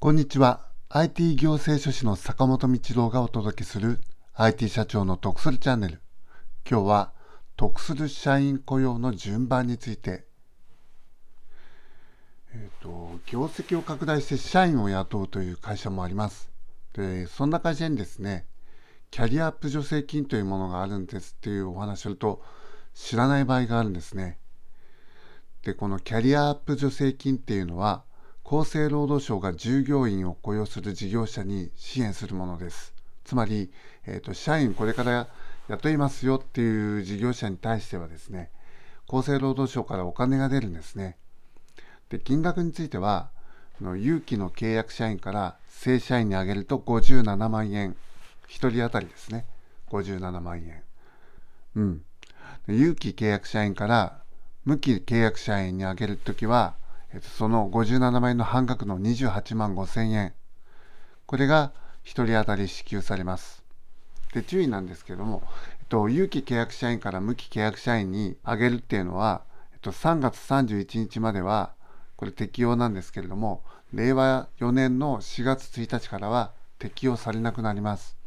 [0.00, 0.60] こんにちは。
[0.90, 3.98] IT 行政書士の坂本道郎がお届けする
[4.34, 6.00] IT 社長の得するチャンネル。
[6.70, 7.12] 今日は
[7.56, 10.24] 得する社員雇用の順番について。
[12.54, 16.48] えっ、ー、と、業績を拡大して社員を雇うという会社もあります。
[16.92, 18.46] で、そんな会社にですね、
[19.10, 22.40] キャリアアップ助成金というものがあるんですっていうお話をすると
[22.94, 24.38] 知らない場合があるんですね。
[25.64, 28.04] で、このキャリアアップ助成金っていうのは
[28.50, 32.94] 厚生労働省が従業員を雇用する事業者に支援するものです。
[33.24, 33.70] つまり、
[34.06, 35.28] えーと、社員これから
[35.68, 38.50] 雇いますよっていう事業者に対してはですね、
[39.06, 41.18] 厚生労働省からお金が出るんですね。
[42.08, 43.28] で、金額については、
[43.82, 47.96] の有期の契約社員から正社員に上げると57万円。
[48.48, 49.44] 1人当たりですね。
[49.90, 50.82] 57万円。
[51.76, 52.02] うん。
[52.66, 54.22] 有期契約社員から
[54.64, 56.76] 無期契約社員に上げるときは、
[57.22, 60.34] その57万円の半額の28万5千円。
[61.26, 61.72] これが
[62.04, 63.62] 1人当たり支給されます。
[64.32, 65.42] で、注意なんですけども、
[65.80, 69.42] えっと、有期契約社員から無期契約社員に上げるっていうのは、
[69.72, 71.74] えっと、3月31日までは、
[72.16, 73.62] これ適用なんですけれども、
[73.92, 78.18] 令和4年の4月1日からは適用されなくなります。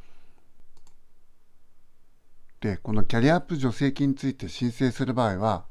[2.61, 5.65] で、このキャリアアップ助成金について申請する場合は、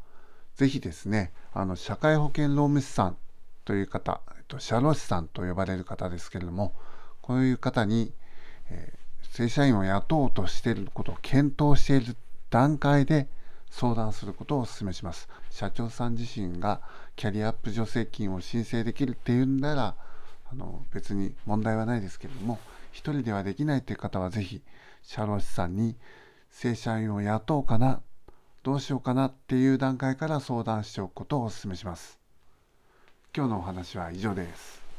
[0.61, 3.17] ぜひですね、あの社会保険労務士さん
[3.65, 6.75] という方、えっと、社労士さんと呼ばれる方ですけれども、
[7.23, 8.13] こういう方に、
[8.69, 12.15] えー、正社員を雇おうとしていることを検討している
[12.51, 13.27] 段階で
[13.71, 15.31] 相談することをお勧めします。
[15.49, 16.83] 社長さん自身が
[17.17, 19.97] キャリアアップ助成金を申請できるっていうんなら、
[20.53, 22.59] あの別に問題はないですけれども、
[22.93, 24.61] 一人ではできないという方はぜひ
[25.03, 25.97] 社労士さんに
[26.51, 28.03] 正社員を雇おうかな
[28.63, 32.21] どうしようかなっていう段階から相談しておくことをお勧めします。
[33.35, 34.90] 今日のお話は以上です。